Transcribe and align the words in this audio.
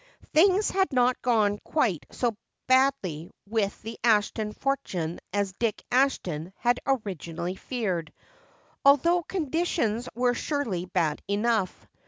Things 0.33 0.71
had 0.71 0.91
not 0.91 1.21
gone 1.21 1.59
quite 1.63 2.07
so 2.09 2.35
badly 2.65 3.29
with 3.47 3.79
the 3.83 3.99
Ashton 4.03 4.51
fortune 4.51 5.19
as 5.31 5.53
Dick 5.53 5.83
Ashton 5.91 6.53
had 6.57 6.79
originally 6.87 7.55
feared, 7.55 8.11
although 8.83 9.21
conditions 9.21 10.09
were 10.15 10.33
surely 10.33 10.85
bad 10.85 11.21
enough. 11.27 11.85